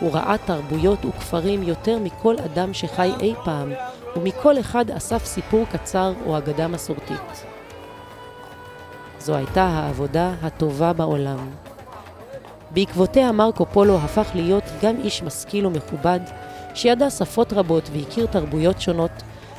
הוא 0.00 0.12
ראה 0.12 0.36
תרבויות 0.46 1.04
וכפרים 1.04 1.62
יותר 1.62 1.98
מכל 1.98 2.34
אדם 2.38 2.74
שחי 2.74 3.12
אי 3.20 3.34
פעם, 3.44 3.72
ומכל 4.16 4.60
אחד 4.60 4.90
אסף 4.90 5.24
סיפור 5.24 5.64
קצר 5.72 6.12
או 6.26 6.38
אגדה 6.38 6.68
מסורתית. 6.68 7.44
זו 9.18 9.34
הייתה 9.34 9.62
העבודה 9.62 10.34
הטובה 10.42 10.92
בעולם. 10.92 11.50
בעקבותיה 12.70 13.32
מרקו 13.32 13.66
פולו 13.66 13.96
הפך 13.98 14.30
להיות 14.34 14.64
גם 14.82 14.96
איש 15.04 15.22
משכיל 15.22 15.66
ומכובד, 15.66 16.20
שידע 16.74 17.10
שפות 17.10 17.52
רבות 17.52 17.90
והכיר 17.92 18.26
תרבויות 18.26 18.80
שונות, 18.80 19.10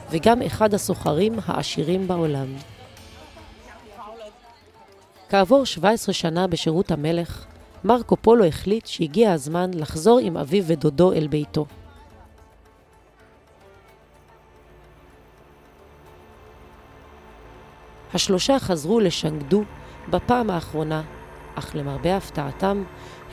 וגם 0.09 0.41
אחד 0.41 0.73
הסוחרים 0.73 1.39
העשירים 1.45 2.07
בעולם. 2.07 2.47
כעבור 5.29 5.65
17 5.65 6.13
שנה 6.13 6.47
בשירות 6.47 6.91
המלך, 6.91 7.45
מרקו 7.83 8.15
פולו 8.15 8.45
החליט 8.45 8.85
שהגיע 8.85 9.31
הזמן 9.31 9.71
לחזור 9.73 10.19
עם 10.19 10.37
אביו 10.37 10.63
ודודו 10.67 11.13
אל 11.13 11.27
ביתו. 11.27 11.65
השלושה 18.13 18.59
חזרו 18.59 18.99
לשנגדו 18.99 19.63
בפעם 20.09 20.49
האחרונה, 20.49 21.01
אך 21.55 21.75
למרבה 21.75 22.17
הפתעתם, 22.17 22.83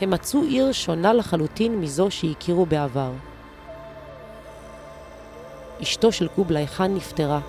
הם 0.01 0.09
מצאו 0.09 0.41
עיר 0.41 0.71
שונה 0.71 1.13
לחלוטין 1.13 1.81
מזו 1.81 2.11
שהכירו 2.11 2.65
בעבר. 2.65 3.11
אשתו 5.81 6.11
של 6.11 6.27
קובלאי 6.27 6.67
חאן 6.67 6.95
נפטרה, 6.95 7.39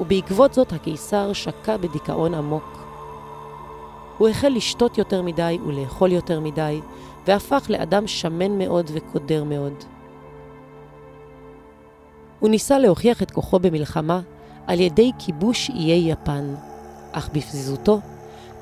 ובעקבות 0.00 0.54
זאת 0.54 0.72
הקיסר 0.72 1.32
שקע 1.32 1.76
בדיכאון 1.76 2.34
עמוק. 2.34 2.81
הוא 4.22 4.28
החל 4.28 4.48
לשתות 4.48 4.98
יותר 4.98 5.22
מדי 5.22 5.58
ולאכול 5.66 6.12
יותר 6.12 6.40
מדי, 6.40 6.80
והפך 7.26 7.66
לאדם 7.68 8.06
שמן 8.06 8.58
מאוד 8.58 8.90
וקודר 8.94 9.44
מאוד. 9.44 9.72
הוא 12.40 12.50
ניסה 12.50 12.78
להוכיח 12.78 13.22
את 13.22 13.30
כוחו 13.30 13.58
במלחמה 13.58 14.20
על 14.66 14.80
ידי 14.80 15.10
כיבוש 15.18 15.70
איי 15.70 16.10
יפן, 16.10 16.54
אך 17.12 17.28
בפזיזותו 17.32 18.00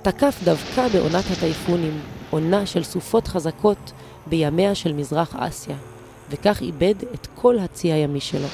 תקף 0.03 0.40
דווקא 0.44 0.88
בעונת 0.88 1.25
הטייפונים, 1.31 2.01
עונה 2.31 2.66
של 2.66 2.83
סופות 2.83 3.29
חזקות 3.29 3.92
בימיה 4.27 4.75
של 4.75 4.92
מזרח 4.92 5.37
אסיה, 5.38 5.77
וכך 6.31 6.61
איבד 6.62 6.94
את 7.14 7.27
כל 7.35 7.59
הצי 7.59 7.92
הימי 7.92 8.20
שלו. 8.20 8.49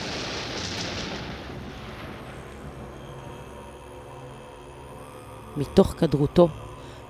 מתוך 5.57 5.95
כדרותו 5.99 6.49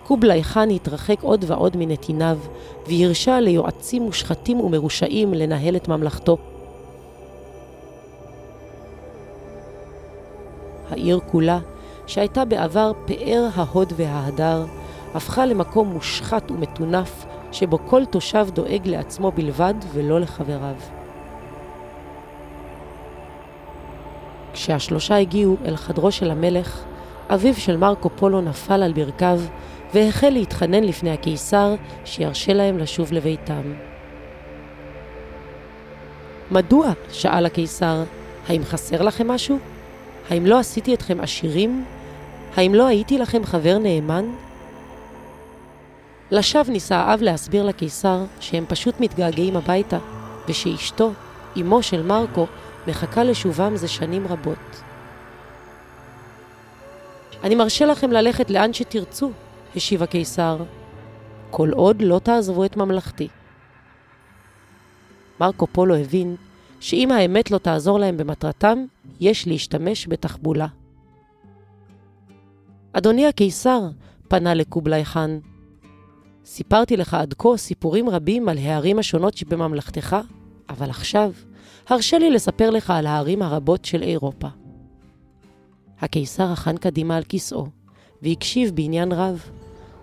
קובלאי 0.06 0.44
חאן 0.44 0.70
התרחק 0.70 1.22
עוד 1.22 1.44
ועוד 1.48 1.76
מנתיניו, 1.76 2.38
והרשה 2.86 3.40
ליועצים 3.40 4.02
מושחתים 4.02 4.60
ומרושעים 4.60 5.34
לנהל 5.34 5.76
את 5.76 5.88
ממלכתו. 5.88 6.36
העיר 10.90 11.20
כולה, 11.30 11.58
שהייתה 12.06 12.44
בעבר 12.44 12.92
פאר 13.06 13.48
ההוד 13.54 13.92
וההדר, 13.96 14.64
הפכה 15.14 15.46
למקום 15.46 15.88
מושחת 15.88 16.50
ומטונף, 16.50 17.26
שבו 17.52 17.78
כל 17.86 18.04
תושב 18.04 18.46
דואג 18.54 18.88
לעצמו 18.88 19.30
בלבד 19.30 19.74
ולא 19.92 20.20
לחבריו. 20.20 20.76
כשהשלושה 24.52 25.16
הגיעו 25.16 25.56
אל 25.64 25.76
חדרו 25.76 26.12
של 26.12 26.30
המלך, 26.30 26.84
אביו 27.28 27.54
של 27.54 27.76
מרקו 27.76 28.10
פולו 28.16 28.40
נפל 28.40 28.82
על 28.82 28.92
ברכיו 28.92 29.40
והחל 29.96 30.30
להתחנן 30.30 30.84
לפני 30.84 31.10
הקיסר 31.10 31.74
שירשה 32.04 32.52
להם 32.52 32.78
לשוב 32.78 33.12
לביתם. 33.12 33.74
מדוע? 36.50 36.92
שאל 37.10 37.46
הקיסר. 37.46 38.02
האם 38.48 38.64
חסר 38.64 39.02
לכם 39.02 39.28
משהו? 39.28 39.58
האם 40.30 40.46
לא 40.46 40.58
עשיתי 40.58 40.94
אתכם 40.94 41.20
עשירים? 41.20 41.84
האם 42.56 42.74
לא 42.74 42.86
הייתי 42.86 43.18
לכם 43.18 43.44
חבר 43.44 43.78
נאמן? 43.78 44.24
לשווא 46.30 46.72
ניסה 46.72 46.96
האב 46.96 47.22
להסביר 47.22 47.64
לקיסר 47.64 48.24
שהם 48.40 48.64
פשוט 48.68 49.00
מתגעגעים 49.00 49.56
הביתה, 49.56 49.98
ושאשתו, 50.48 51.12
אמו 51.60 51.82
של 51.82 52.02
מרקו, 52.02 52.46
מחכה 52.86 53.24
לשובם 53.24 53.76
זה 53.76 53.88
שנים 53.88 54.26
רבות. 54.26 54.82
אני 57.44 57.54
מרשה 57.54 57.86
לכם 57.86 58.12
ללכת 58.12 58.50
לאן 58.50 58.72
שתרצו, 58.72 59.30
השיב 59.76 60.02
הקיסר, 60.02 60.62
כל 61.50 61.70
עוד 61.70 62.02
לא 62.02 62.18
תעזבו 62.18 62.64
את 62.64 62.76
ממלכתי. 62.76 63.28
מרקו 65.40 65.66
פולו 65.66 65.94
הבין 65.94 66.36
שאם 66.80 67.10
האמת 67.10 67.50
לא 67.50 67.58
תעזור 67.58 67.98
להם 67.98 68.16
במטרתם, 68.16 68.84
יש 69.20 69.48
להשתמש 69.48 70.08
בתחבולה. 70.08 70.66
אדוני 72.92 73.26
הקיסר, 73.26 73.80
פנה 74.28 74.54
לקובלאי 74.54 75.04
חאן, 75.04 75.38
סיפרתי 76.44 76.96
לך 76.96 77.14
עד 77.14 77.34
כה 77.38 77.56
סיפורים 77.56 78.08
רבים 78.08 78.48
על 78.48 78.58
הערים 78.58 78.98
השונות 78.98 79.36
שבממלכתך, 79.36 80.16
אבל 80.68 80.90
עכשיו 80.90 81.32
הרשה 81.88 82.18
לי 82.18 82.30
לספר 82.30 82.70
לך 82.70 82.90
על 82.90 83.06
הערים 83.06 83.42
הרבות 83.42 83.84
של 83.84 84.02
אירופה. 84.02 84.48
הקיסר 86.00 86.52
החן 86.52 86.76
קדימה 86.76 87.16
על 87.16 87.22
כיסאו, 87.22 87.66
והקשיב 88.22 88.70
בעניין 88.74 89.12
רב. 89.12 89.50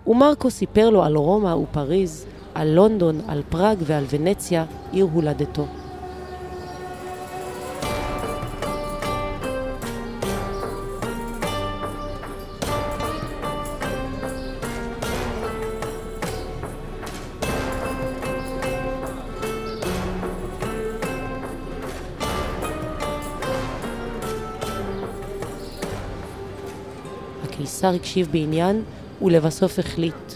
ומרקו 0.06 0.50
סיפר 0.50 0.90
לו 0.90 1.04
על 1.04 1.16
רומא 1.16 1.54
ופריז, 1.54 2.26
על 2.54 2.68
לונדון, 2.68 3.20
על 3.28 3.42
פראג 3.48 3.78
ועל 3.86 4.04
ונציה, 4.10 4.64
עיר 4.92 5.08
הולדתו. 5.12 5.66
הקיסר 27.44 27.94
הקשיב 27.94 28.28
בעניין 28.30 28.82
ולבסוף 29.22 29.78
החליט. 29.78 30.32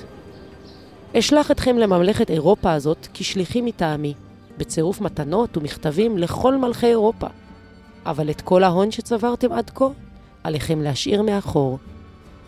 אשלח 1.19 1.51
אתכם 1.51 1.79
לממלכת 1.79 2.31
אירופה 2.31 2.73
הזאת 2.73 3.09
כשליחים 3.15 3.65
מטעמי, 3.65 4.15
בצירוף 4.59 5.01
מתנות 5.01 5.57
ומכתבים 5.57 6.19
לכל 6.19 6.57
מלכי 6.57 6.87
אירופה. 6.87 7.27
אבל 8.07 8.31
את 8.31 8.41
כל 8.41 8.65
ההון 8.65 8.91
שצברתם 8.91 9.53
עד 9.53 9.71
כה, 9.71 9.89
עליכם 10.45 10.83
להשאיר 10.83 11.23
מאחור. 11.23 11.79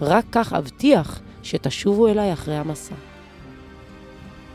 רק 0.00 0.24
כך 0.32 0.52
אבטיח 0.52 1.20
שתשובו 1.42 2.08
אליי 2.08 2.32
אחרי 2.32 2.56
המסע. 2.56 2.94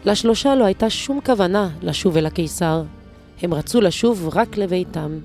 לשלושה 0.06 0.56
לא 0.56 0.66
הייתה 0.66 0.90
שום 0.90 1.20
כוונה 1.26 1.70
לשוב 1.82 2.18
אל 2.18 2.26
הקיסר. 2.26 2.84
הם 3.42 3.54
רצו 3.54 3.82
לשוב 3.82 4.30
רק 4.34 4.58
לביתם. 4.58 5.20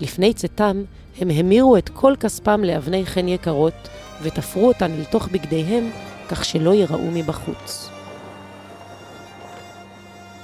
לפני 0.00 0.34
צאתם, 0.34 0.82
הם 1.18 1.30
המירו 1.30 1.76
את 1.76 1.88
כל 1.88 2.14
כספם 2.20 2.64
לאבני 2.64 3.06
חן 3.06 3.28
יקרות, 3.28 3.88
ותפרו 4.22 4.68
אותן 4.68 4.92
אל 4.92 5.04
תוך 5.04 5.28
בגדיהם, 5.28 5.90
כך 6.28 6.44
שלא 6.44 6.74
ייראו 6.74 7.10
מבחוץ. 7.12 7.90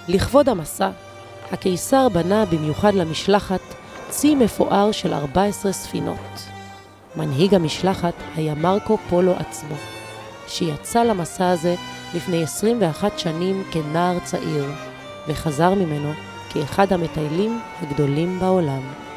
לכבוד 0.09 0.49
המסע, 0.49 0.91
הקיסר 1.53 2.09
בנה 2.09 2.45
במיוחד 2.45 2.95
למשלחת 2.95 3.61
צי 4.09 4.35
מפואר 4.35 4.93
של 4.93 5.13
14 5.13 5.73
ספינות. 5.73 6.43
מנהיג 7.17 7.55
המשלחת 7.55 8.15
היה 8.37 8.55
מרקו 8.55 8.99
פולו 9.11 9.33
עצמו, 9.37 9.77
שיצא 10.49 11.03
למסע 11.03 11.51
הזה 11.51 11.75
לפני 12.15 12.43
21 12.43 13.19
שנים 13.19 13.65
כנער 13.73 14.19
צעיר, 14.25 14.65
וחזר 15.29 15.75
ממנו 15.75 16.13
כאחד 16.51 16.93
המטיילים 16.93 17.61
הגדולים 17.83 18.39
בעולם. 18.41 19.10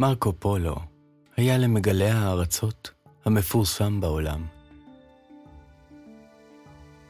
מרקו 0.00 0.32
פולו 0.32 0.76
היה 1.36 1.58
למגלה 1.58 2.12
הארצות 2.12 2.90
המפורסם 3.24 4.00
בעולם. 4.00 4.46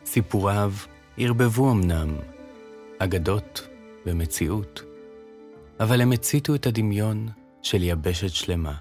סיפוריו 0.05 0.73
ערבבו 1.19 1.73
אמנם 1.73 2.17
אגדות 2.99 3.69
ומציאות, 4.07 4.83
אבל 5.81 6.01
הם 6.01 6.13
הציתו 6.13 6.55
את 6.55 6.67
הדמיון 6.67 7.29
של 7.63 7.83
יבשת 7.83 8.29
שלמה. 8.29 8.75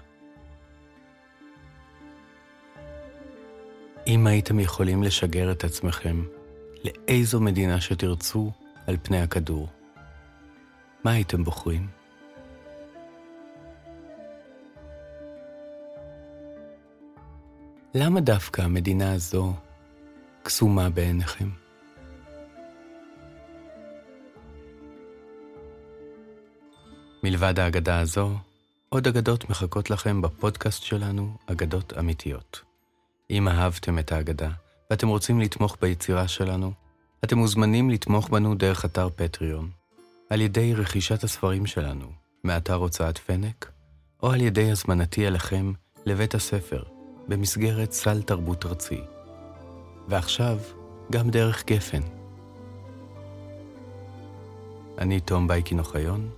אם 4.06 4.26
הייתם 4.26 4.60
יכולים 4.60 5.02
לשגר 5.02 5.52
את 5.52 5.64
עצמכם 5.64 6.24
לאיזו 6.84 7.40
מדינה 7.40 7.80
שתרצו 7.80 8.50
על 8.86 8.96
פני 9.02 9.20
הכדור, 9.20 9.68
מה 11.04 11.10
הייתם 11.10 11.44
בוחרים? 11.44 11.99
למה 17.94 18.20
דווקא 18.20 18.62
המדינה 18.62 19.12
הזו 19.12 19.52
קסומה 20.42 20.90
בעיניכם? 20.90 21.48
מלבד 27.22 27.58
האגדה 27.58 28.00
הזו, 28.00 28.30
עוד 28.88 29.06
אגדות 29.06 29.50
מחכות 29.50 29.90
לכם 29.90 30.22
בפודקאסט 30.22 30.82
שלנו, 30.82 31.36
אגדות 31.46 31.92
אמיתיות. 31.98 32.60
אם 33.30 33.48
אהבתם 33.48 33.98
את 33.98 34.12
האגדה 34.12 34.50
ואתם 34.90 35.08
רוצים 35.08 35.40
לתמוך 35.40 35.76
ביצירה 35.80 36.28
שלנו, 36.28 36.72
אתם 37.24 37.38
מוזמנים 37.38 37.90
לתמוך 37.90 38.28
בנו 38.28 38.54
דרך 38.54 38.84
אתר 38.84 39.08
פטריון, 39.16 39.70
על 40.30 40.40
ידי 40.40 40.74
רכישת 40.74 41.24
הספרים 41.24 41.66
שלנו, 41.66 42.12
מאתר 42.44 42.74
הוצאת 42.74 43.18
פנק, 43.18 43.70
או 44.22 44.30
על 44.30 44.40
ידי 44.40 44.70
הזמנתי 44.70 45.26
אליכם 45.26 45.72
לבית 46.06 46.34
הספר, 46.34 46.82
במסגרת 47.28 47.92
סל 47.92 48.22
תרבות 48.22 48.66
ארצי. 48.66 49.00
ועכשיו, 50.08 50.58
גם 51.12 51.30
דרך 51.30 51.66
גפן. 51.66 52.02
אני 54.98 55.20
תום 55.20 55.48
בייקין 55.48 55.78
אוחיון, 55.78 56.28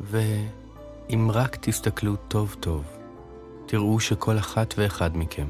ואם 0.00 1.30
רק 1.32 1.56
תסתכלו 1.56 2.16
טוב 2.16 2.56
טוב, 2.60 2.84
תראו 3.66 4.00
שכל 4.00 4.38
אחת 4.38 4.74
ואחד 4.78 5.16
מכם 5.16 5.46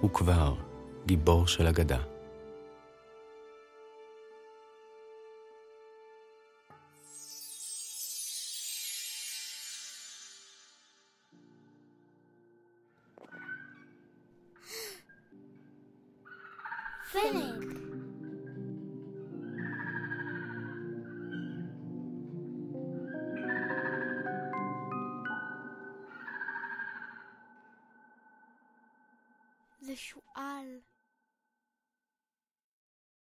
הוא 0.00 0.10
כבר 0.10 0.54
גיבור 1.06 1.46
של 1.46 1.66
אגדה. 1.66 2.13